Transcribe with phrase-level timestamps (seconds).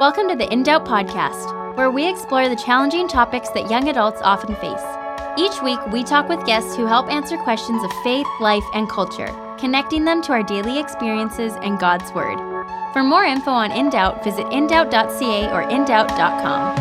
[0.00, 4.20] Welcome to the In Doubt podcast, where we explore the challenging topics that young adults
[4.22, 4.84] often face.
[5.36, 9.26] Each week, we talk with guests who help answer questions of faith, life, and culture,
[9.58, 12.38] connecting them to our daily experiences and God's Word.
[12.92, 16.76] For more info on In Doubt, visit indoubt.ca or indoubt.com.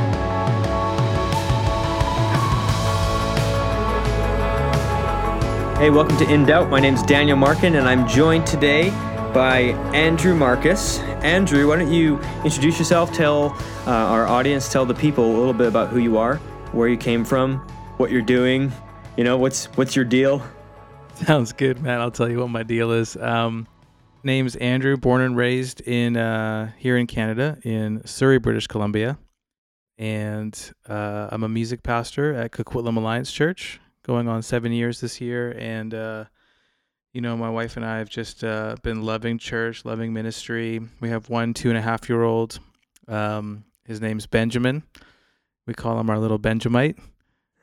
[5.78, 6.70] Hey, welcome to In Doubt.
[6.70, 8.92] My name's Daniel Markin, and I'm joined today
[9.38, 9.60] by
[9.94, 10.98] Andrew Marcus.
[11.22, 15.54] Andrew, why don't you introduce yourself, tell uh, our audience, tell the people a little
[15.54, 16.38] bit about who you are,
[16.72, 17.60] where you came from,
[17.98, 18.72] what you're doing.
[19.16, 20.42] You know, what's what's your deal?
[21.14, 22.02] Sounds good, man.
[22.02, 23.16] I'll tell you what my deal is.
[23.16, 23.68] Um,
[24.24, 29.20] name's Andrew, born and raised in uh, here in Canada, in Surrey, British Columbia,
[30.00, 35.22] and uh, I'm a music pastor at Coquitlam Alliance Church, going on seven years this
[35.22, 36.26] year, and uh,
[37.18, 40.80] you know, my wife and I have just uh, been loving church, loving ministry.
[41.00, 42.60] We have one two and a half year old.
[43.08, 44.84] Um, his name's Benjamin.
[45.66, 47.00] We call him our little Benjamite,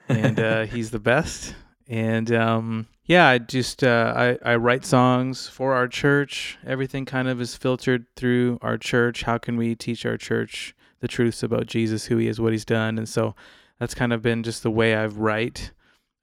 [0.08, 1.54] and uh, he's the best.
[1.86, 6.58] And um, yeah, I just uh, I I write songs for our church.
[6.66, 9.22] Everything kind of is filtered through our church.
[9.22, 12.64] How can we teach our church the truths about Jesus, who He is, what He's
[12.64, 13.36] done, and so
[13.78, 15.70] that's kind of been just the way I've write.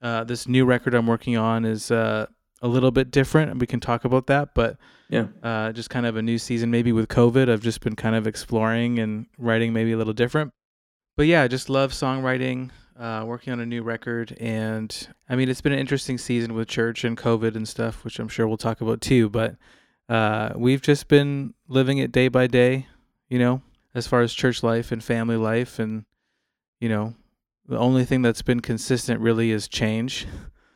[0.02, 2.26] Uh, this new record I'm working on is uh,
[2.62, 4.54] a little bit different, and we can talk about that.
[4.54, 4.78] But
[5.10, 5.26] Yeah.
[5.42, 6.70] uh, just kind of a new season.
[6.70, 10.52] Maybe with COVID, I've just been kind of exploring and writing maybe a little different.
[11.16, 15.48] But yeah, I just love songwriting, uh, working on a new record, and I mean
[15.50, 18.56] it's been an interesting season with church and COVID and stuff, which I'm sure we'll
[18.56, 19.28] talk about too.
[19.28, 19.56] But
[20.08, 22.86] uh, we've just been living it day by day,
[23.28, 23.60] you know,
[23.94, 26.04] as far as church life and family life, and
[26.80, 27.14] you know,
[27.66, 30.26] the only thing that's been consistent really is change.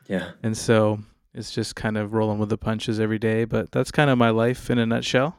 [0.07, 0.31] Yeah.
[0.43, 0.99] And so
[1.33, 3.45] it's just kind of rolling with the punches every day.
[3.45, 5.37] But that's kind of my life in a nutshell.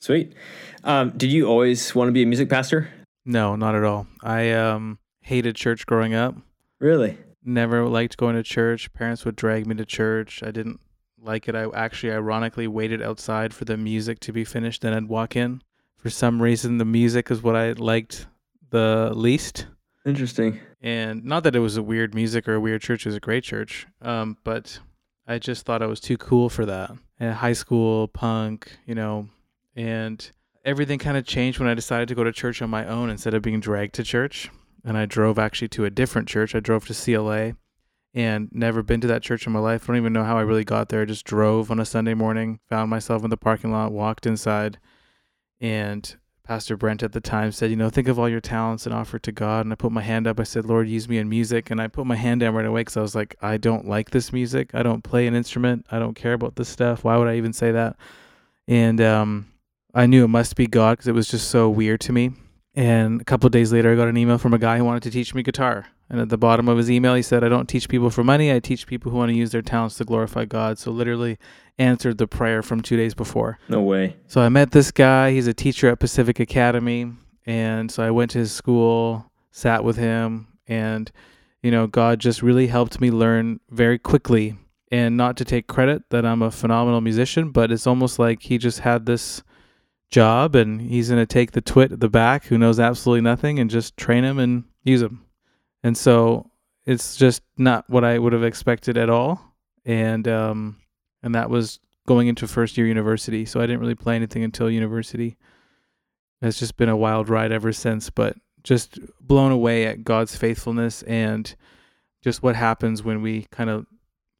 [0.00, 0.34] Sweet.
[0.82, 2.90] Um, did you always want to be a music pastor?
[3.24, 4.06] No, not at all.
[4.22, 6.34] I um, hated church growing up.
[6.78, 7.16] Really?
[7.42, 8.92] Never liked going to church.
[8.92, 10.42] Parents would drag me to church.
[10.42, 10.80] I didn't
[11.24, 11.54] like it.
[11.54, 15.62] I actually, ironically, waited outside for the music to be finished, then I'd walk in.
[15.96, 18.26] For some reason, the music is what I liked
[18.70, 19.66] the least.
[20.04, 20.60] Interesting.
[20.82, 23.20] And not that it was a weird music or a weird church, it was a
[23.20, 23.86] great church.
[24.02, 24.78] Um, but
[25.26, 26.90] I just thought I was too cool for that.
[27.18, 29.28] And high school, punk, you know,
[29.76, 30.30] and
[30.64, 33.34] everything kind of changed when I decided to go to church on my own instead
[33.34, 34.50] of being dragged to church.
[34.84, 36.54] And I drove actually to a different church.
[36.54, 37.54] I drove to CLA
[38.12, 39.84] and never been to that church in my life.
[39.84, 41.02] I don't even know how I really got there.
[41.02, 44.78] I just drove on a Sunday morning, found myself in the parking lot, walked inside,
[45.60, 48.94] and Pastor Brent at the time said, you know, think of all your talents and
[48.94, 49.64] offer it to God.
[49.64, 50.38] And I put my hand up.
[50.38, 51.70] I said, Lord, use me in music.
[51.70, 54.10] And I put my hand down right away because I was like, I don't like
[54.10, 54.74] this music.
[54.74, 55.86] I don't play an instrument.
[55.90, 57.02] I don't care about this stuff.
[57.02, 57.96] Why would I even say that?
[58.68, 59.46] And um,
[59.94, 62.32] I knew it must be God because it was just so weird to me.
[62.74, 65.10] And a couple days later, I got an email from a guy who wanted to
[65.10, 65.86] teach me guitar.
[66.10, 68.52] And at the bottom of his email, he said, I don't teach people for money.
[68.52, 70.78] I teach people who want to use their talents to glorify God.
[70.78, 71.38] So literally
[71.78, 73.58] answered the prayer from two days before.
[73.68, 74.16] No way.
[74.26, 75.32] So I met this guy.
[75.32, 77.12] He's a teacher at Pacific Academy.
[77.46, 81.10] And so I went to his school, sat with him, and,
[81.62, 84.56] you know, God just really helped me learn very quickly.
[84.90, 88.58] And not to take credit that I'm a phenomenal musician, but it's almost like he
[88.58, 89.42] just had this
[90.08, 93.58] job and he's going to take the twit at the back who knows absolutely nothing
[93.58, 95.24] and just train him and use him.
[95.82, 96.50] And so
[96.86, 99.40] it's just not what I would have expected at all.
[99.84, 100.76] And, um,
[101.24, 103.44] and that was going into first year university.
[103.46, 105.36] So I didn't really play anything until university.
[106.42, 111.02] It's just been a wild ride ever since, but just blown away at God's faithfulness
[111.04, 111.52] and
[112.22, 113.86] just what happens when we kind of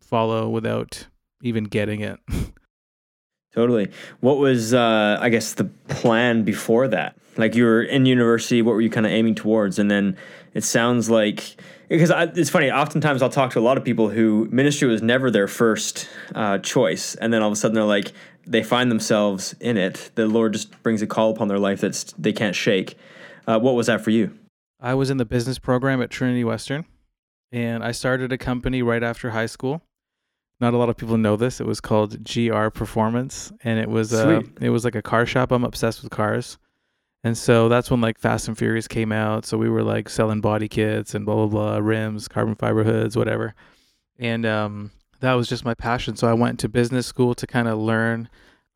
[0.00, 1.08] follow without
[1.42, 2.20] even getting it.
[3.54, 3.90] Totally.
[4.20, 7.16] What was, uh, I guess, the plan before that?
[7.38, 9.78] Like you were in university, what were you kind of aiming towards?
[9.78, 10.18] And then
[10.52, 11.56] it sounds like,
[11.88, 15.02] because I, it's funny, oftentimes I'll talk to a lot of people who ministry was
[15.02, 17.14] never their first uh, choice.
[17.16, 18.12] And then all of a sudden they're like,
[18.46, 20.10] they find themselves in it.
[20.14, 22.96] The Lord just brings a call upon their life that they can't shake.
[23.46, 24.36] Uh, what was that for you?
[24.80, 26.84] I was in the business program at Trinity Western
[27.52, 29.82] and I started a company right after high school.
[30.60, 31.60] Not a lot of people know this.
[31.60, 35.52] It was called GR Performance and it was uh, it was like a car shop.
[35.52, 36.58] I'm obsessed with cars.
[37.24, 39.46] And so that's when like Fast and Furious came out.
[39.46, 43.16] So we were like selling body kits and blah blah blah, rims, carbon fiber hoods,
[43.16, 43.54] whatever.
[44.18, 44.90] And um,
[45.20, 46.16] that was just my passion.
[46.16, 48.28] So I went to business school to kind of learn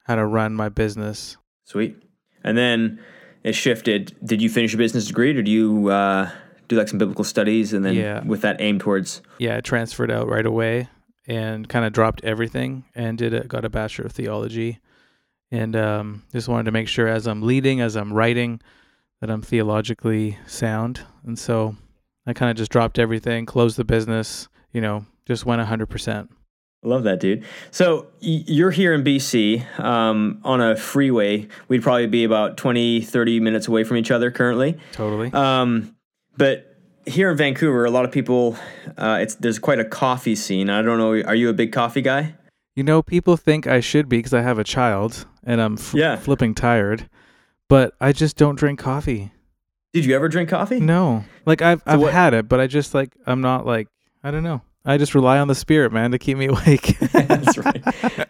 [0.05, 1.37] how to run my business.
[1.65, 1.97] Sweet.
[2.43, 2.99] And then
[3.45, 4.17] it shifted.
[4.25, 6.31] Did you finish a business degree or do you uh,
[6.69, 8.25] do like some biblical studies and then Yeah.
[8.25, 9.21] with that aim towards?
[9.39, 10.89] Yeah, I transferred out right away
[11.27, 14.79] and kind of dropped everything and did a, got a bachelor of theology
[15.51, 18.61] and um, just wanted to make sure as I'm leading, as I'm writing,
[19.21, 21.01] that I'm theologically sound.
[21.25, 21.77] And so
[22.27, 26.29] I kind of just dropped everything, closed the business, you know, just went 100%.
[26.85, 27.45] I love that, dude.
[27.73, 31.49] So you're here in BC um, on a freeway.
[31.67, 34.79] We'd probably be about 20, 30 minutes away from each other currently.
[34.93, 35.33] Totally.
[35.33, 35.97] Um,
[36.37, 38.57] but here in Vancouver, a lot of people,
[38.97, 40.71] uh, it's there's quite a coffee scene.
[40.71, 41.21] I don't know.
[41.29, 42.35] Are you a big coffee guy?
[42.79, 45.95] You know, people think I should be because I have a child and I'm f-
[45.95, 46.15] Yeah.
[46.15, 47.11] flipping tired,
[47.67, 49.33] but I just don't drink coffee.
[49.93, 50.79] Did you ever drink coffee?
[50.79, 53.89] No, like I've I've what- had it, but I just like I'm not like
[54.23, 54.63] I don't know.
[54.85, 56.97] I just rely on the spirit, man, to keep me awake.
[57.13, 57.83] That's right.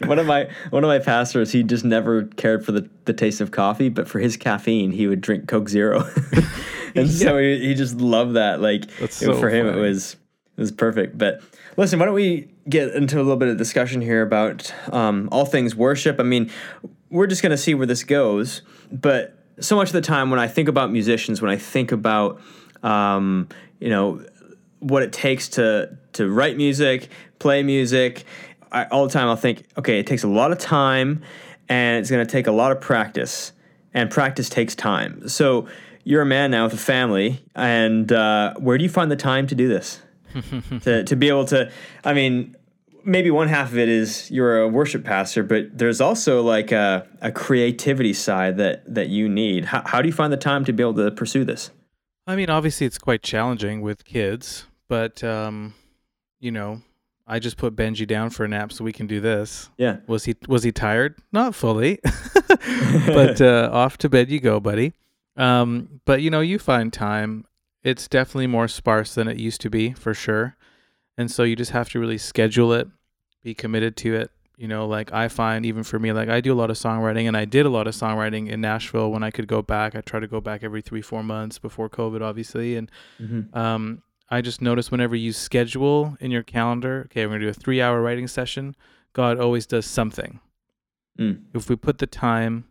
[0.07, 3.43] One of my one of my pastors, he just never cared for the, the taste
[3.43, 6.09] of coffee, but for his caffeine, he would drink Coke Zero,
[6.95, 8.63] and so he, he just loved that.
[8.63, 10.17] Like so for him, it was
[10.59, 11.17] was perfect.
[11.17, 11.41] But
[11.77, 15.45] listen, why don't we get into a little bit of discussion here about um, all
[15.45, 16.19] things worship?
[16.19, 16.51] I mean,
[17.11, 20.41] we're just going to see where this goes, but so much of the time when
[20.41, 22.41] I think about musicians, when I think about
[22.83, 23.49] um,
[23.81, 24.25] you know
[24.81, 27.09] what it takes to to write music,
[27.39, 28.25] play music.
[28.71, 31.23] I, all the time, I'll think, okay, it takes a lot of time,
[31.71, 33.53] and it's going to take a lot of practice,
[33.95, 35.27] and practice takes time.
[35.29, 35.69] So
[36.05, 39.47] you're a man now with a family, and uh, where do you find the time
[39.47, 40.03] to do this?
[40.83, 41.71] to to be able to,
[42.05, 42.55] I mean.
[43.05, 47.07] Maybe one half of it is you're a worship pastor, but there's also like a,
[47.23, 49.67] a creativity side that, that you need.
[49.67, 51.71] How, how do you find the time to be able to pursue this?
[52.27, 55.73] I mean, obviously it's quite challenging with kids, but um,
[56.39, 56.83] you know,
[57.27, 59.71] I just put Benji down for a nap so we can do this.
[59.79, 59.99] Yeah.
[60.07, 61.17] Was he was he tired?
[61.33, 62.01] Not fully,
[63.07, 64.95] but uh, off to bed you go, buddy.
[65.37, 67.45] Um, but you know, you find time.
[67.89, 70.57] It's definitely more sparse than it used to be, for sure.
[71.17, 72.87] And so you just have to really schedule it,
[73.43, 74.31] be committed to it.
[74.57, 77.27] You know, like I find even for me, like I do a lot of songwriting,
[77.29, 79.95] and I did a lot of songwriting in Nashville when I could go back.
[79.95, 82.91] I try to go back every three, four months before COVID, obviously, and
[83.23, 83.57] Mm-hmm.
[83.57, 87.55] um, I just notice whenever you schedule in your calendar, okay, we're gonna do a
[87.55, 88.77] three-hour writing session.
[89.15, 90.41] God always does something.
[91.19, 91.45] Mm.
[91.55, 92.65] If we put the time,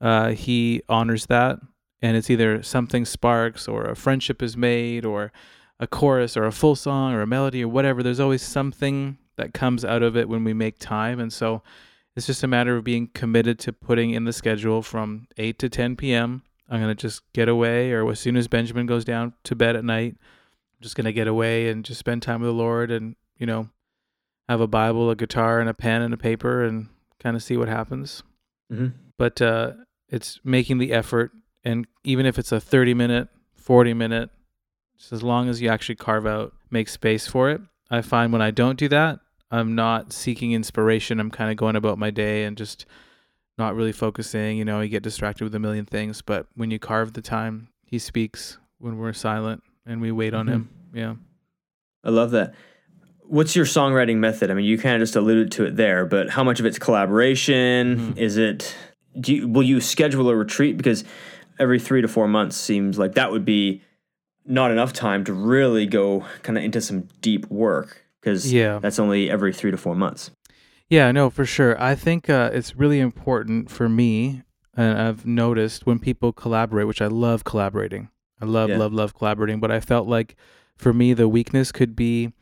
[0.00, 1.58] uh, He honors that,
[2.02, 5.32] and it's either something sparks, or a friendship is made, or
[5.78, 8.02] a chorus, or a full song, or a melody, or whatever.
[8.02, 11.62] There's always something that comes out of it when we make time, and so
[12.16, 15.68] it's just a matter of being committed to putting in the schedule from 8 to
[15.68, 16.42] 10 p.m.
[16.68, 19.76] I'm going to just get away, or as soon as Benjamin goes down to bed
[19.76, 22.90] at night, I'm just going to get away and just spend time with the Lord
[22.90, 23.68] and, you know,
[24.48, 26.88] have a Bible, a guitar, and a pen and a paper and
[27.18, 28.22] kind of see what happens.
[28.72, 28.88] Mm-hmm.
[29.16, 29.72] But uh,
[30.08, 31.32] it's making the effort.
[31.64, 34.30] And even if it's a 30 minute, 40 minute,
[34.98, 37.60] just as long as you actually carve out, make space for it.
[37.90, 39.20] I find when I don't do that,
[39.50, 41.18] I'm not seeking inspiration.
[41.18, 42.86] I'm kind of going about my day and just
[43.58, 44.56] not really focusing.
[44.58, 46.22] You know, you get distracted with a million things.
[46.22, 50.46] But when you carve the time, He speaks when we're silent and we wait on
[50.46, 50.50] Mhm.
[50.52, 50.68] Him.
[50.94, 51.14] Yeah.
[52.04, 52.54] I love that.
[53.24, 54.50] What's your songwriting method?
[54.50, 56.78] I mean, you kind of just alluded to it there, but how much of it's
[56.78, 58.14] collaboration?
[58.14, 58.16] Mhm.
[58.16, 58.74] Is it?
[59.20, 61.04] Do you, will you schedule a retreat because
[61.60, 63.82] every three to four months seems like that would be
[64.46, 68.78] not enough time to really go kind of into some deep work because Yeah.
[68.80, 70.30] that's only every three to four months.
[70.88, 71.80] Yeah, no, for sure.
[71.80, 74.42] I think uh, it's really important for me,
[74.76, 78.08] and I've noticed when people collaborate, which I love collaborating.
[78.40, 78.78] I love, Yeah.
[78.78, 79.60] love, love collaborating.
[79.60, 80.34] But I felt like
[80.76, 82.32] for me, the weakness could be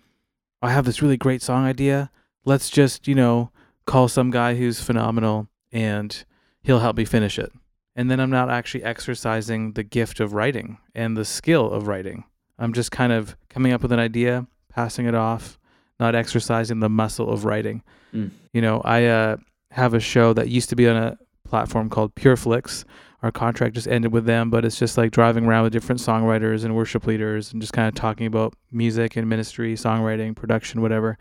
[0.62, 2.10] I have this really great song idea.
[2.44, 3.50] Let's just, you know,
[3.86, 6.24] call some guy who's phenomenal and
[6.62, 7.52] he'll help me finish it.
[7.98, 12.22] And then I'm not actually exercising the gift of writing and the skill of writing.
[12.56, 15.58] I'm just kind of coming up with an idea, passing it off,
[15.98, 17.82] not exercising the muscle of writing.
[18.14, 18.30] Mm.
[18.52, 19.36] You know, I uh,
[19.72, 22.84] have a show that used to be on a platform called PureFlix.
[23.24, 26.64] Our contract just ended with them, but it's just like driving around with different songwriters
[26.64, 31.18] and worship leaders and just kind of talking about music and ministry, songwriting, production, whatever.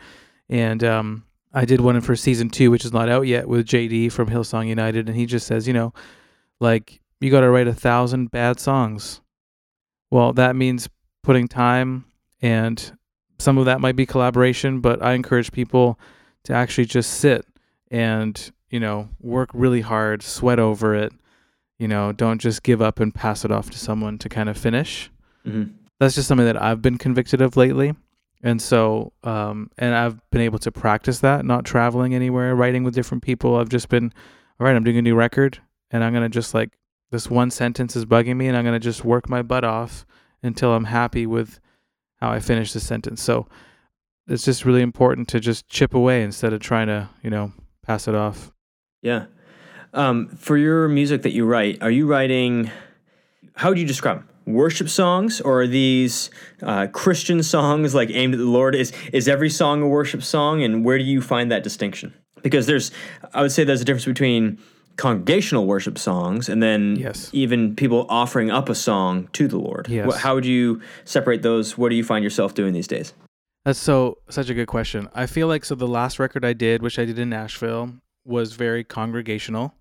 [0.47, 1.23] And um,
[1.55, 4.67] I did one for season two, which is not out yet, with JD from Hillsong
[4.67, 5.91] United, and he just says, you know,
[6.59, 9.21] like you got to write a thousand bad songs.
[10.09, 10.87] Well, that means
[11.23, 12.05] putting time,
[12.41, 12.97] and
[13.39, 15.99] some of that might be collaboration, but I encourage people
[16.43, 17.45] to actually just sit
[17.91, 21.13] and you know work really hard, sweat over it.
[21.77, 24.57] You know, don't just give up and pass it off to someone to kind of
[24.57, 25.11] finish
[25.43, 25.63] hmm
[25.99, 27.95] that's just something that I've been convicted of lately.
[28.43, 32.93] And so, um, and I've been able to practice that, not traveling anywhere, writing with
[32.93, 33.55] different people.
[33.57, 34.13] I've just been,
[34.59, 35.59] all right, I'm doing a new record
[35.91, 36.77] and I'm going to just like,
[37.11, 40.05] this one sentence is bugging me and I'm going to just work my butt off
[40.43, 41.59] until I'm happy with
[42.17, 43.21] how I finish the sentence.
[43.21, 43.47] So
[44.27, 48.07] it's just really important to just chip away instead of trying to, you know, pass
[48.07, 48.51] it off.
[49.01, 49.25] Yeah.
[49.93, 52.69] Um, for your music that you write, are you writing?
[53.57, 54.29] how would you describe them?
[54.45, 56.29] Worship songs, or are these
[56.61, 58.75] uh, Christian songs like aimed at the Lord?
[58.75, 62.13] Is is every song a worship song, and where do you find that distinction?
[62.43, 62.91] Because there's,
[63.33, 64.59] I would say, there's a difference between
[64.97, 67.29] congregational worship songs and then Yes.
[67.31, 69.87] even people offering up a song to the Lord.
[69.87, 70.17] Yes.
[70.17, 71.77] How would you separate those?
[71.77, 73.13] What do you find yourself doing these days?
[73.63, 75.07] That's so such a good question.
[75.13, 77.93] I feel like so the last record I did, which I did in Nashville,
[78.25, 79.73] was very congregational,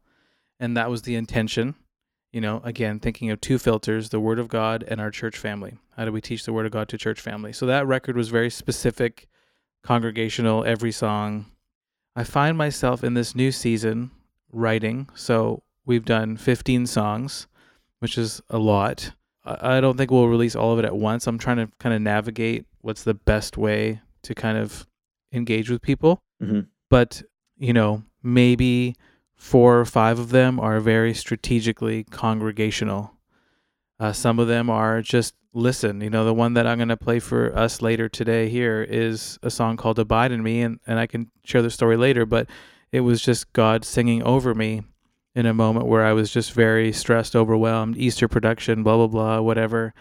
[0.60, 1.74] and that was the intention.
[2.32, 5.78] You know, again, thinking of two filters: the Word of God and our church family.
[5.96, 7.52] How do we teach the Word of God to church family?
[7.52, 9.28] So that record was very specific,
[9.84, 10.64] congregational.
[10.64, 11.46] Every song.
[12.16, 14.10] I find myself in this new season
[14.52, 15.08] writing.
[15.14, 17.46] So we've done 15 songs,
[18.00, 19.12] which is a lot.
[19.44, 21.26] I don't think we'll release all of it at once.
[21.26, 24.86] I'm trying to kind of navigate what's the best way to kind of
[25.32, 26.20] engage with people.
[26.42, 26.66] Mhm.
[26.90, 27.22] But,
[27.56, 28.96] you know, maybe
[29.36, 33.12] four or five of them are very strategically congregational.
[34.00, 36.00] Uh, some of them are just listen.
[36.00, 39.38] You know, the one that I'm going to play for us later today here is
[39.42, 42.48] a song called Abide in Me, and, and I can share the story later, but
[42.96, 44.80] it was just God singing over me
[45.34, 49.40] in a moment where I was just very stressed, overwhelmed, Easter production, blah, blah, blah,
[49.42, 49.92] whatever.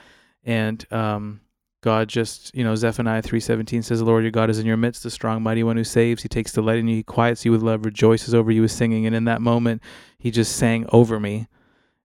[0.46, 1.42] And um,
[1.82, 5.04] God just, you know, Zephaniah 3.17 says, the Lord your God is in your midst,
[5.04, 6.24] the strong, mighty one who saves.
[6.24, 6.96] He takes delight in you.
[6.96, 9.06] He quiets you with love, rejoices over you with singing.
[9.06, 9.82] And in that moment,
[10.18, 11.48] he just sang over me.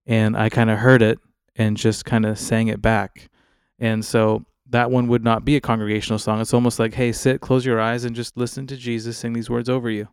[0.06, 1.20] And I kind of heard it
[1.54, 3.30] and just kind of sang it back.
[3.78, 6.40] And so that one would not be a congregational song.
[6.40, 9.48] It's almost like, hey, sit, close your eyes, and just listen to Jesus sing these
[9.48, 10.08] words over you.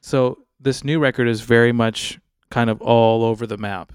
[0.00, 2.18] So this new record is very much
[2.50, 3.92] kind of all over the map.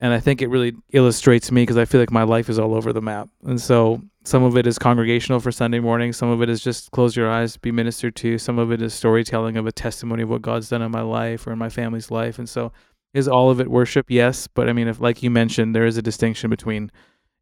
[0.00, 2.74] And I think it really illustrates me because I feel like my life is all
[2.74, 3.28] over the map.
[3.44, 6.14] And so some of it is congregational for Sunday morning.
[6.14, 8.38] Some of it is just close your eyes, be ministered to.
[8.38, 11.46] Some of it is storytelling of a testimony of what God's done in my life
[11.46, 12.38] or in my family's life.
[12.38, 12.72] And so
[13.12, 14.06] is all of it worship?
[14.08, 14.46] Yes.
[14.46, 16.90] But I mean, if like you mentioned, there is a distinction between,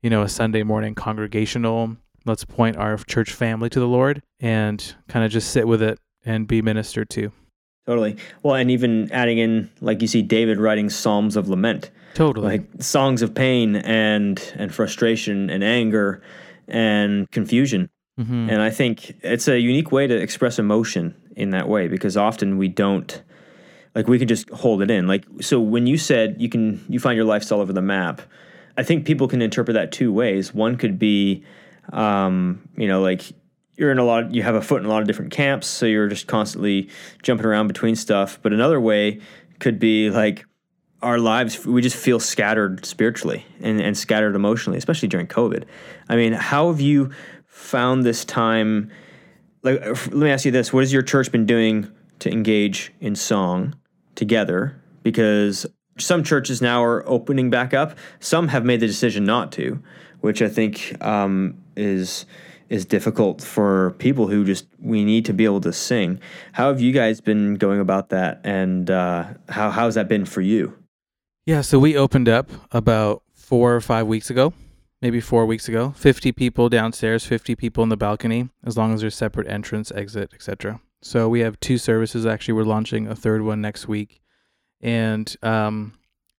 [0.03, 4.97] you know, a Sunday morning congregational, let's point our church family to the Lord and
[5.09, 7.31] kind of just sit with it and be ministered to.
[7.89, 8.17] Totally.
[8.43, 12.47] Well, and even adding in, like you see David writing psalms of lament, Totally.
[12.47, 16.21] like songs of pain and and frustration and anger
[16.69, 17.89] and confusion.
[18.21, 18.51] Mhm.
[18.53, 22.59] And I think it's a unique way to express emotion in that way because often
[22.59, 23.23] we don't
[23.95, 25.07] like we can just hold it in.
[25.07, 28.21] Like so when you said you can you find your life's all over the map,
[28.77, 30.53] I think people can interpret that two ways.
[30.53, 31.43] One could be
[31.91, 33.23] um, you know, like
[33.79, 35.87] you're in a lot you have a foot in a lot of different camps, so
[35.87, 36.91] you're just constantly
[37.23, 38.39] jumping around between stuff.
[38.43, 39.21] But another way
[39.61, 40.45] could be like
[41.01, 45.65] our lives we just feel scattered spiritually and, and scattered emotionally, especially during COVID.
[46.09, 47.13] I mean, how have you
[47.47, 48.91] found this time
[49.63, 52.93] like uh, let me ask you this what has your church been doing to engage
[53.01, 53.75] in song
[54.15, 55.67] together because
[55.99, 59.83] some churches now are opening back up some have made the decision not to
[60.21, 62.27] which i think um, is
[62.69, 66.21] is difficult for people who just we need to be able to sing
[66.53, 70.41] how have you guys been going about that and uh, how how's that been for
[70.41, 70.77] you
[71.47, 74.53] Yeah, so we opened up about four or five weeks ago,
[75.01, 75.95] maybe four weeks ago.
[75.97, 80.35] Fifty people downstairs, fifty people in the balcony, as long as there's separate entrance, exit,
[80.35, 80.81] etc.
[81.01, 82.27] So we have two services.
[82.27, 84.21] Actually, we're launching a third one next week,
[84.83, 85.95] and um,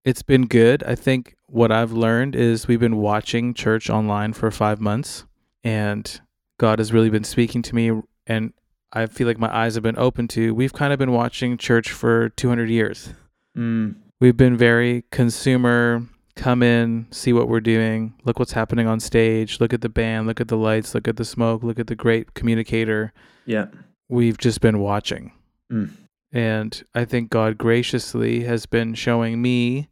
[0.05, 0.83] it's been good.
[0.83, 5.25] I think what I've learned is we've been watching church online for five months,
[5.63, 6.21] and
[6.57, 7.91] God has really been speaking to me,
[8.27, 8.53] and
[8.91, 10.53] I feel like my eyes have been open to.
[10.53, 13.13] We've kind of been watching church for 200 years
[13.57, 16.03] mm, we've been very consumer
[16.35, 20.25] come in see what we're doing look what's happening on stage look at the band
[20.27, 23.11] look at the lights look at the smoke look at the great communicator
[23.45, 23.65] yeah
[24.07, 25.31] we've just been watching
[25.71, 25.91] Mm.
[26.31, 29.89] and i think god graciously has been showing me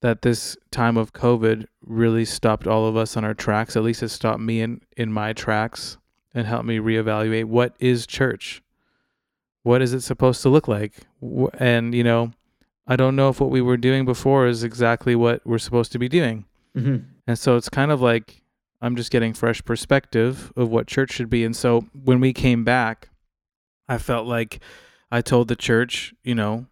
[0.00, 3.76] that this time of covid really stopped all of us on our tracks.
[3.76, 5.98] At least it stopped me in in my tracks
[6.34, 8.62] and helped me reevaluate what is church?
[9.62, 10.94] What is it supposed to look like?
[11.54, 12.32] And you know
[12.86, 15.98] i don't know if what we were doing before is exactly what we're supposed to
[15.98, 16.44] be doing.
[16.74, 16.98] Hmm
[17.30, 18.42] and so it's kind of like
[18.82, 21.44] I'm just getting fresh perspective of what church should be.
[21.44, 23.10] And so when we came back,
[23.88, 24.58] I felt like
[25.12, 26.66] I told the church, you know,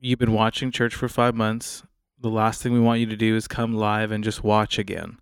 [0.00, 1.84] you've been watching church for five months.
[2.20, 5.18] The last thing we want you to do is come live and just watch again.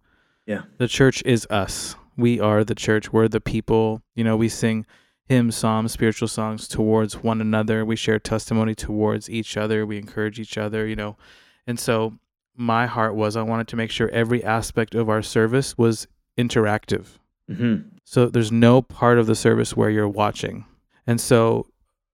[0.46, 0.62] Yeah.
[0.78, 1.94] The church is us.
[2.16, 3.12] We are the church.
[3.12, 4.02] We're the people.
[4.14, 4.84] You know, we sing
[5.26, 7.84] hymns, psalms, spiritual songs towards one another.
[7.84, 9.86] We share testimony towards each other.
[9.86, 11.16] We encourage each other, you know.
[11.66, 12.18] And so
[12.56, 17.18] my heart was I wanted to make sure every aspect of our service was interactive.
[17.46, 20.64] hmm So there's no part of the service where you're watching.
[21.06, 21.66] And so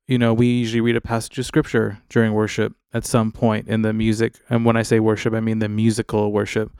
[0.07, 3.83] you know, we usually read a passage of scripture during worship at some point in
[3.83, 4.35] the music.
[4.51, 6.73] And when I say worship, I mean the musical worship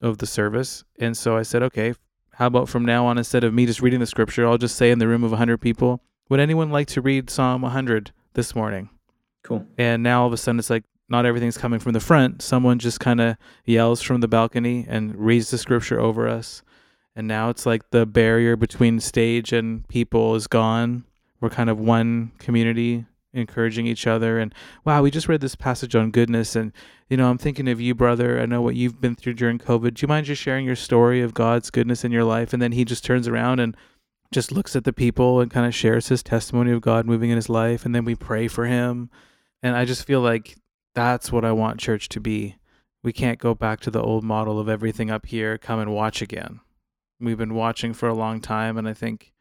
[0.00, 0.84] of the service.
[0.98, 1.94] And so I said, okay,
[2.32, 4.90] how about from now on, instead of me just reading the scripture, I'll just say
[4.90, 8.90] in the room of 100 people, would anyone like to read Psalm 100 this morning?
[9.44, 9.66] Cool.
[9.78, 12.42] And now all of a sudden it's like not everything's coming from the front.
[12.42, 16.62] Someone just kind of yells from the balcony and reads the scripture over us.
[17.14, 21.04] And now it's like the barrier between stage and people is gone.
[21.44, 24.38] We're kind of one community encouraging each other.
[24.38, 24.54] And
[24.86, 26.56] wow, we just read this passage on goodness.
[26.56, 26.72] And,
[27.10, 28.40] you know, I'm thinking of you, brother.
[28.40, 29.92] I know what you've been through during COVID.
[29.92, 32.54] Do you mind just sharing your story of God's goodness in your life?
[32.54, 33.76] And then he just turns around and
[34.32, 37.36] just looks at the people and kind of shares his testimony of God moving in
[37.36, 37.84] his life.
[37.84, 39.10] And then we pray for him.
[39.62, 40.56] And I just feel like
[40.94, 42.56] that's what I want church to be.
[43.02, 46.22] We can't go back to the old model of everything up here, come and watch
[46.22, 46.60] again.
[47.20, 48.78] We've been watching for a long time.
[48.78, 49.33] And I think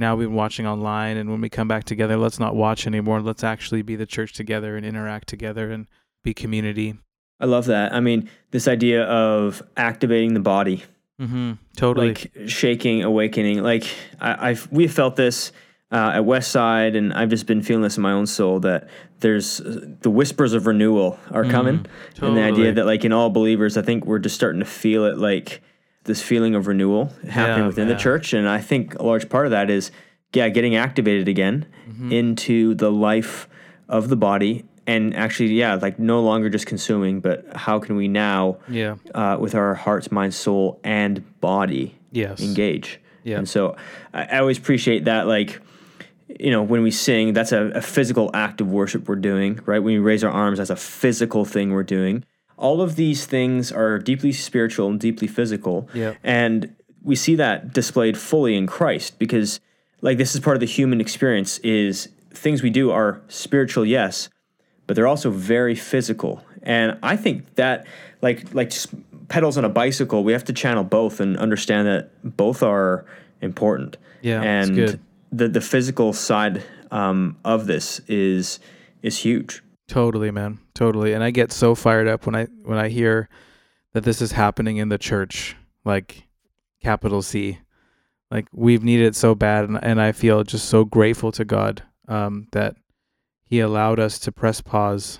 [0.00, 3.20] now we've been watching online and when we come back together let's not watch anymore.
[3.20, 5.86] Let's actually be the church together and interact together and
[6.24, 6.98] be community.
[7.38, 7.94] I love that.
[7.94, 10.84] I mean this idea of activating the body.
[11.20, 11.52] Mm-hmm.
[11.76, 12.08] totally.
[12.08, 13.62] Like shaking awakening.
[13.62, 13.84] Like
[14.18, 15.52] I, have we've felt this
[15.92, 18.88] uh, at westside and i've just been feeling this in my own soul that
[19.18, 21.86] there's uh, the whispers of renewal are mm, coming.
[22.14, 22.28] Totally.
[22.28, 25.04] and the idea that like in all believers i think we're just starting to feel
[25.04, 25.62] it like
[26.10, 28.32] this feeling of renewal happening yeah, within the church.
[28.32, 29.92] And I think a large part of that is,
[30.34, 32.12] yeah, getting activated again mm-hmm.
[32.12, 33.48] into the life
[33.88, 34.64] of the body.
[34.86, 39.36] And actually, yeah, like no longer just consuming, but how can we now, yeah, uh,
[39.38, 43.00] with our hearts, mind, soul, and body, yes, engage.
[43.22, 43.38] Yeah.
[43.38, 43.76] And so
[44.12, 45.60] I, I always appreciate that, like,
[46.40, 49.78] you know, when we sing, that's a, a, physical act of worship we're doing, right?
[49.78, 52.24] When we raise our arms, that's a physical thing we're doing
[52.60, 55.88] all of these things are deeply spiritual and deeply physical.
[55.94, 56.14] Yeah.
[56.22, 59.60] And we see that displayed fully in Christ because
[60.02, 64.28] like this is part of the human experience is things we do are spiritual, yes,
[64.86, 66.44] but they're also very physical.
[66.62, 67.86] And I think that
[68.20, 68.72] like like
[69.28, 73.06] pedals on a bicycle, we have to channel both and understand that both are
[73.40, 73.96] important.
[74.20, 74.42] Yeah.
[74.42, 75.00] And
[75.32, 78.60] the the physical side um, of this is
[79.02, 79.62] is huge.
[79.90, 80.60] Totally, man.
[80.72, 81.14] Totally.
[81.14, 83.28] And I get so fired up when I when I hear
[83.92, 86.28] that this is happening in the church, like
[86.80, 87.58] capital C.
[88.30, 91.82] Like we've needed it so bad and, and I feel just so grateful to God
[92.06, 92.76] um, that
[93.42, 95.18] he allowed us to press pause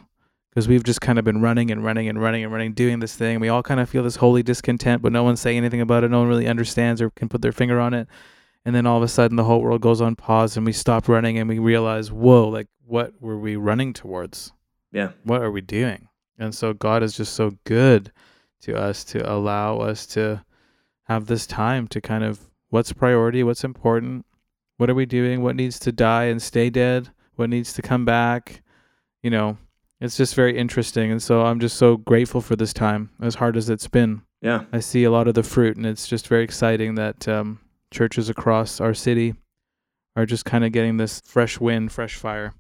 [0.51, 3.17] because we've just kind of been running and running and running and running doing this
[3.17, 3.41] thing.
[3.41, 6.13] We all kind of feel this holy discontent, but no one's saying anything about it.
[6.13, 8.07] No one really understands or can put their finger on it.
[8.65, 11.09] And then all of a sudden the whole world goes on pause and we stop
[11.09, 14.53] running and we realize, whoa, like what were we running towards?
[14.93, 15.11] Yeah.
[15.25, 16.09] What are we doing?
[16.39, 18.13] And so God is just so good
[18.63, 20.45] to us to allow us to
[21.05, 24.25] have this time to kind of what's priority, what's important,
[24.77, 28.05] what are we doing, what needs to die and stay dead, what needs to come
[28.05, 28.63] back.
[29.23, 29.59] You know,
[30.01, 31.11] it's just very interesting.
[31.11, 34.23] And so I'm just so grateful for this time, as hard as it's been.
[34.41, 34.65] Yeah.
[34.73, 38.31] I see a lot of the fruit, and it's just very exciting that um, churches
[38.31, 39.35] across our city
[40.17, 42.55] are just kind of getting this fresh wind, fresh fire.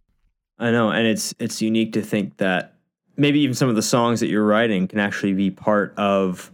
[0.60, 2.74] I know, and it's it's unique to think that
[3.16, 6.52] maybe even some of the songs that you're writing can actually be part of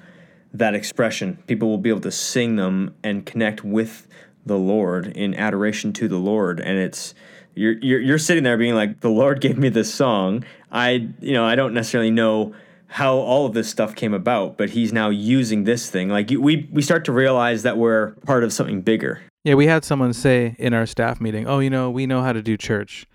[0.55, 1.43] that expression.
[1.49, 4.07] People will be able to sing them and connect with
[4.47, 7.15] the Lord in adoration to the Lord, and it's
[7.57, 10.45] you're you're, you're sitting there being like, the Lord gave me this song.
[10.71, 12.55] I you know I don't necessarily know
[12.87, 16.11] how all of this stuff came about, but he's now using this thing.
[16.11, 19.21] Like we we start to realize that we're part of something bigger.
[19.43, 22.33] Yeah, we had someone say in our staff meeting, "Oh, you know, we know how
[22.33, 23.07] to do church."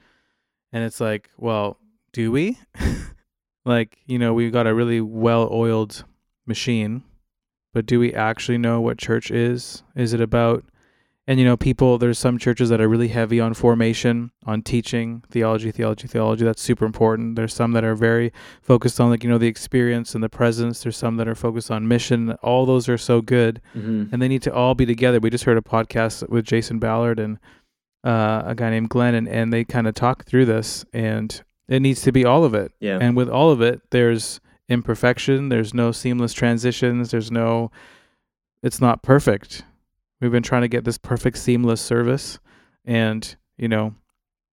[0.73, 1.77] And it's like, well,
[2.13, 2.57] do we?
[3.65, 6.03] like, you know, we've got a really well oiled
[6.45, 7.03] machine,
[7.73, 9.83] but do we actually know what church is?
[9.95, 10.63] Is it about,
[11.27, 15.23] and you know, people, there's some churches that are really heavy on formation, on teaching,
[15.29, 16.43] theology, theology, theology.
[16.43, 17.35] That's super important.
[17.35, 20.83] There's some that are very focused on, like, you know, the experience and the presence.
[20.83, 22.31] There's some that are focused on mission.
[22.41, 23.61] All those are so good.
[23.75, 24.05] Mm-hmm.
[24.11, 25.19] And they need to all be together.
[25.19, 27.39] We just heard a podcast with Jason Ballard and,
[28.03, 31.81] uh, a guy named Glenn, and, and they kind of talk through this, and it
[31.81, 32.71] needs to be all of it.
[32.79, 32.97] Yeah.
[32.99, 35.49] And with all of it, there's imperfection.
[35.49, 37.11] There's no seamless transitions.
[37.11, 37.71] There's no.
[38.63, 39.63] It's not perfect.
[40.19, 42.39] We've been trying to get this perfect seamless service,
[42.85, 43.95] and you know,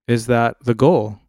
[0.07, 1.19] is that the goal,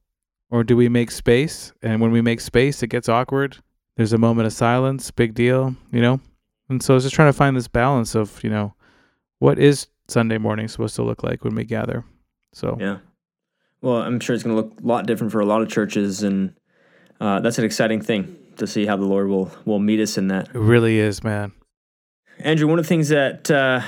[0.51, 1.73] or do we make space?
[1.83, 3.59] And when we make space, it gets awkward.
[3.97, 5.11] There's a moment of silence.
[5.11, 5.77] Big deal.
[5.93, 6.21] You know.
[6.71, 8.75] And so I was just trying to find this balance of, you know,
[9.41, 12.05] what is Sunday morning supposed to look like when we gather.
[12.53, 12.99] So yeah,
[13.81, 16.23] well, I'm sure it's going to look a lot different for a lot of churches,
[16.23, 16.55] and
[17.21, 20.29] uh, that's an exciting thing to see how the Lord will will meet us in
[20.29, 20.49] that.
[20.49, 21.53] It really is, man.
[22.41, 23.83] Andrew, one of the things that uh,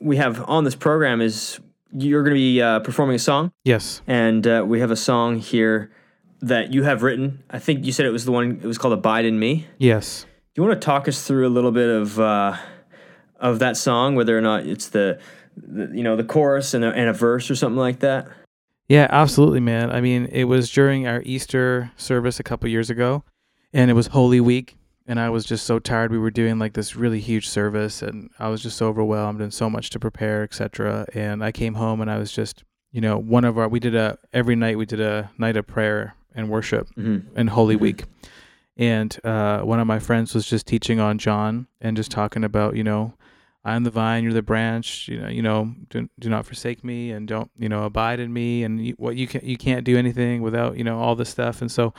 [0.00, 1.58] we have on this program is
[1.92, 4.02] you're going to be uh, performing a song, Yes.
[4.06, 5.90] and uh, we have a song here
[6.40, 7.42] that you have written.
[7.50, 8.60] I think you said it was the one.
[8.62, 10.24] It was called "Abide in Me." Yes.
[10.54, 12.56] Do you want to talk us through a little bit of uh,
[13.40, 15.18] of that song, whether or not it's the,
[15.66, 18.28] the you know the chorus and a, and a verse or something like that?
[18.88, 19.90] Yeah, absolutely, man.
[19.90, 23.22] I mean, it was during our Easter service a couple years ago,
[23.72, 26.10] and it was Holy Week, and I was just so tired.
[26.10, 29.52] We were doing like this really huge service, and I was just so overwhelmed and
[29.52, 31.06] so much to prepare, etc.
[31.12, 33.94] And I came home, and I was just, you know, one of our we did
[33.94, 37.36] a every night we did a night of prayer and worship Mm-hmm.
[37.38, 37.80] in Holy Mhm.
[37.80, 38.04] Week.
[38.76, 42.76] And uh, one of my friends was just teaching on John and just talking about,
[42.76, 43.12] you know,
[43.64, 45.08] I'm the vine, you're the branch.
[45.08, 48.32] You know, you know, do, do not forsake me, and don't, you know, abide in
[48.32, 48.62] me.
[48.64, 51.60] And you, what you can, you can't do anything without, you know, all this stuff.
[51.60, 51.92] And so,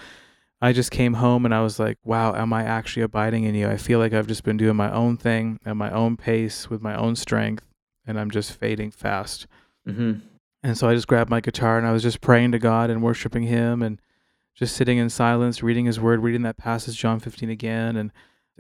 [0.62, 3.70] I just came home and I was like, wow, am I actually abiding in you?
[3.70, 6.82] I feel like I've just been doing my own thing at my own pace with
[6.82, 7.66] my own strength,
[8.06, 9.48] and I'm just fading fast.
[9.88, 10.20] Mm-hmm.
[10.62, 13.02] And so I just grabbed my guitar and I was just praying to God and
[13.02, 14.02] worshiping Him and
[14.54, 17.96] just sitting in silence, reading His Word, reading that passage, John 15 again.
[17.96, 18.12] And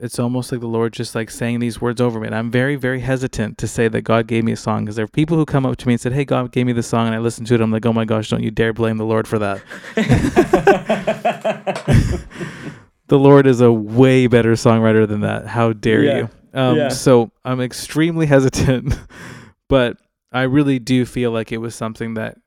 [0.01, 2.27] it's almost like the Lord just like saying these words over me.
[2.27, 5.05] And I'm very, very hesitant to say that God gave me a song because there
[5.05, 7.07] are people who come up to me and said, Hey, God gave me the song.
[7.07, 7.62] And I listened to it.
[7.62, 9.62] I'm like, Oh my gosh, don't you dare blame the Lord for that.
[13.07, 15.47] The Lord is a way better songwriter than that.
[15.47, 16.17] How dare Yeah.
[16.17, 16.29] you?
[16.53, 16.89] Um, Yeah.
[16.89, 18.95] So I'm extremely hesitant,
[19.67, 19.97] but
[20.31, 22.38] I really do feel like it was something that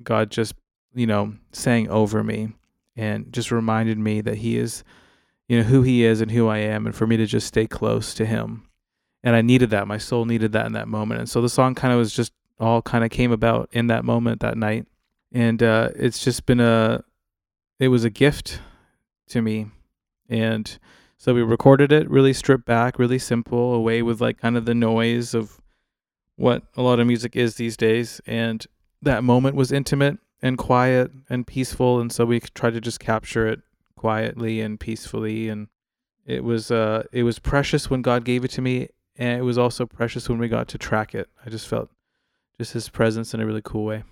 [0.00, 0.54] God just,
[0.94, 2.52] you know, sang over me
[2.94, 4.84] and just reminded me that He is,
[5.48, 7.66] you know, who He is and who I am, and for me to just stay
[7.66, 8.68] close to Him.
[9.24, 9.86] And I needed that.
[9.86, 11.20] My soul needed that in that moment.
[11.20, 14.04] And so the song kind of was just all kind of came about in that
[14.04, 14.86] moment that night.
[15.32, 17.04] And uh, it's just been a,
[17.78, 18.60] it was a gift
[19.28, 19.66] to me
[20.28, 20.78] and
[21.16, 24.74] so we recorded it really stripped back really simple away with like kind of the
[24.74, 25.60] noise of
[26.36, 28.66] what a lot of music is these days and
[29.00, 33.46] that moment was intimate and quiet and peaceful and so we tried to just capture
[33.46, 33.60] it
[34.02, 35.68] quietly and peacefully and
[36.26, 39.56] it was uh it was precious when God gave it to me and it was
[39.56, 41.88] also precious when we got to track it I just felt
[42.58, 44.02] just his presence in a really cool way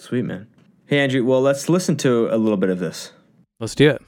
[0.00, 0.48] Sweet man.
[0.86, 3.12] Hey Andrew, well let's listen to a little bit of this.
[3.60, 4.02] let's do it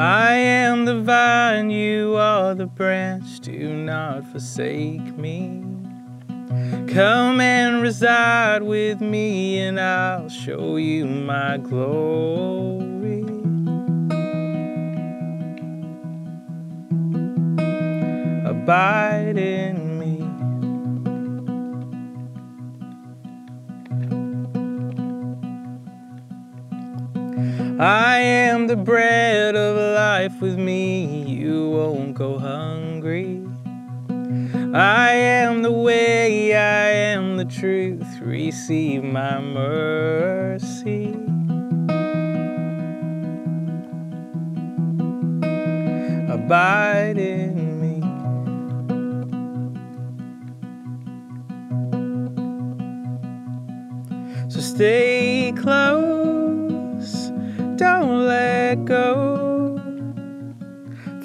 [0.00, 5.59] I am the vine, you are the branch, do not forsake me.
[6.88, 13.22] Come and reside with me, and I'll show you my glory.
[18.44, 20.20] Abide in me.
[27.78, 32.79] I am the bread of life with me, you won't go hungry.
[34.72, 41.08] I am the way, I am the truth, receive my mercy.
[46.32, 48.00] Abide in me.
[54.48, 57.32] So stay close,
[57.74, 59.80] don't let go.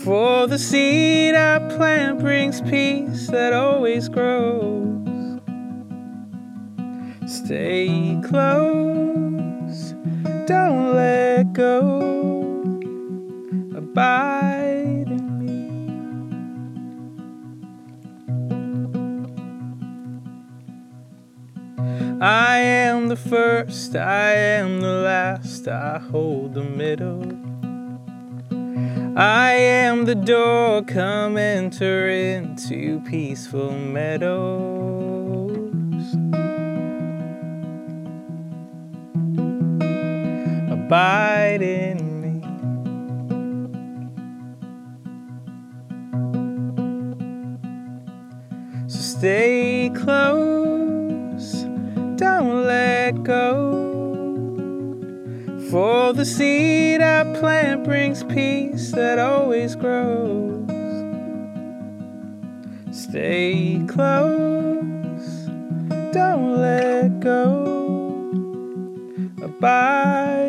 [0.04, 5.42] For the seed I plant brings peace that always grows.
[7.28, 9.94] Stay close,
[10.48, 12.00] don't let go.
[13.76, 15.68] Abide in me.
[22.22, 27.25] I am the first, I am the last, I hold the middle.
[29.18, 35.54] I am the door, come enter into peaceful meadows.
[40.70, 42.42] Abide in me.
[48.90, 51.64] Stay close,
[52.18, 53.85] don't let go.
[55.76, 60.64] For the seed I plant brings peace that always grows.
[62.94, 65.28] Stay close,
[66.14, 67.66] don't let go.
[69.44, 70.45] Abide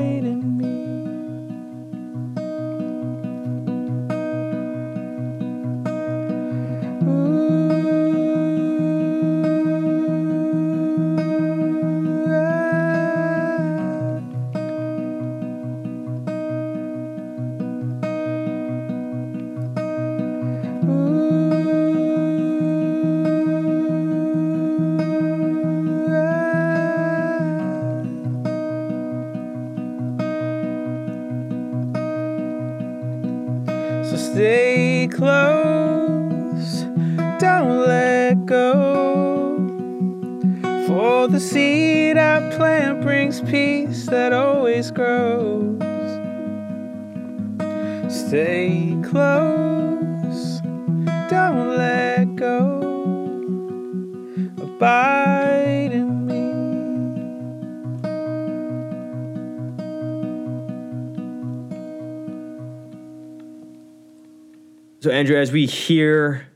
[65.27, 66.47] Andrew, as we hear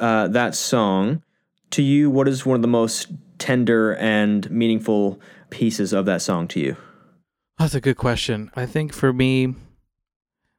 [0.00, 1.22] uh, that song,
[1.70, 6.48] to you, what is one of the most tender and meaningful pieces of that song
[6.48, 6.76] to you?
[7.60, 8.50] That's a good question.
[8.56, 9.54] I think for me,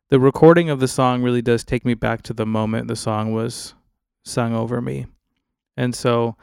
[0.07, 3.33] the recording of the song really does take me back to the moment the song
[3.33, 3.73] was
[4.23, 5.07] sung over me.
[5.75, 6.37] And so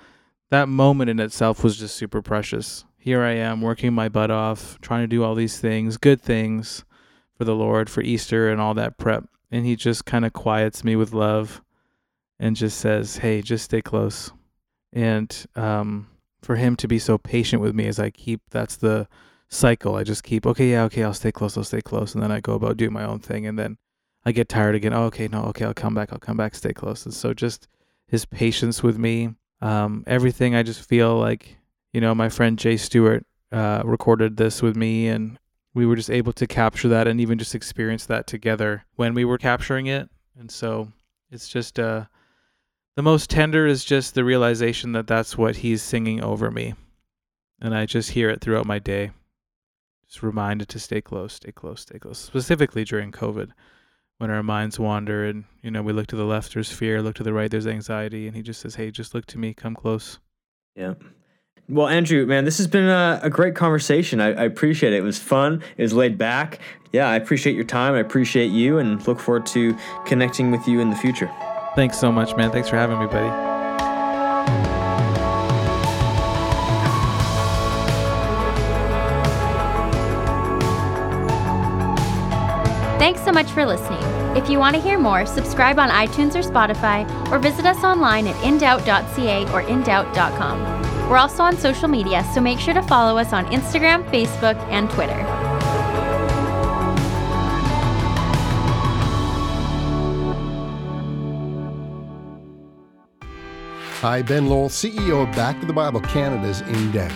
[0.51, 2.85] that moment in itself was just super precious.
[2.99, 6.85] Here I am working my butt off, trying to do all these things, good things
[7.39, 9.25] for the Lord, for Easter and all that prep.
[9.51, 11.63] And he just kind of quiets me with love
[12.39, 14.33] and just says, Hey, just stay close.
[14.93, 16.09] And um,
[16.43, 19.09] for him to be so patient with me as I keep, that's the
[19.49, 19.97] cycle.
[19.97, 22.15] I just keep, okay, yeah, okay, I'll stay close, I'll stay close.
[22.15, 23.47] And then I go about doing my own thing.
[23.47, 23.79] And then
[24.25, 24.93] I get tired again.
[24.93, 27.05] Oh, okay, no, okay, I'll come back, I'll come back, stay close.
[27.05, 27.69] And so just
[28.07, 31.57] his patience with me, um, everything, I just feel like,
[31.93, 35.39] you know, my friend Jay Stewart uh, recorded this with me and
[35.77, 39.27] we were just able to capture that and even just experience that together when we
[39.27, 40.09] were capturing it.
[40.39, 40.91] And so
[41.31, 42.07] it's just, uh,
[42.95, 46.73] the most tender is just the realization that that's what he's singing over me.
[47.61, 49.11] And I just hear it throughout my day.
[50.09, 52.19] Just reminded to stay close, stay close, stay close.
[52.19, 53.51] Specifically during COVID,
[54.17, 57.17] when our minds wander and, you know, we look to the left, there's fear, look
[57.17, 58.27] to the right, there's anxiety.
[58.27, 60.21] And he just says, hey, just look to me, come close.
[60.75, 60.95] Yeah.
[61.69, 64.21] Well, Andrew, man, this has been a, a great conversation.
[64.21, 64.99] I, I, appreciate it.
[64.99, 65.63] It was fun.
[65.77, 66.61] It was laid back.
[66.93, 67.95] Yeah, I appreciate your time.
[67.95, 71.31] I appreciate you and look forward to connecting with you in the future.
[71.75, 72.53] Thanks so much, man.
[72.53, 73.57] Thanks for having me, buddy.
[82.99, 84.03] Thanks so much for listening.
[84.37, 88.29] If you want to hear more, subscribe on iTunes or Spotify, or visit us online
[88.29, 90.76] at indoubt.ca or indoubt.com.
[91.09, 94.91] We're also on social media, so make sure to follow us on Instagram, Facebook, and
[94.91, 95.15] Twitter.
[104.01, 107.13] Hi, Ben Lowell, CEO of Back to the Bible Canada's In Doubt.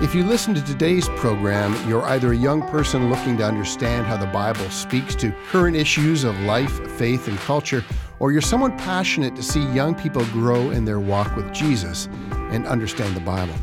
[0.00, 4.16] If you listen to today's program, you're either a young person looking to understand how
[4.16, 7.84] the Bible speaks to current issues of life, faith, and culture,
[8.18, 12.08] or you're someone passionate to see young people grow in their walk with Jesus
[12.52, 13.54] and understand the Bible.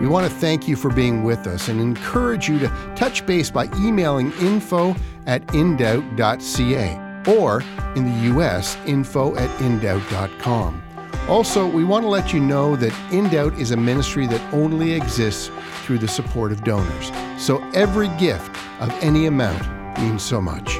[0.00, 3.50] We want to thank you for being with us and encourage you to touch base
[3.50, 4.94] by emailing info
[5.26, 7.62] at indoubt.ca or
[7.96, 10.82] in the U.S., info at indoubt.com.
[11.28, 14.94] Also, we want to let you know that In Doubt is a ministry that only
[14.94, 15.50] exists
[15.82, 17.12] through the support of donors.
[17.36, 19.62] So every gift of any amount
[20.00, 20.78] means so much.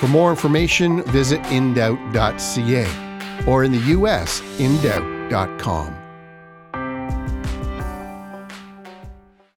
[0.00, 2.86] For more information, visit indoubt.ca
[3.46, 6.03] or in the US, indoubt.com.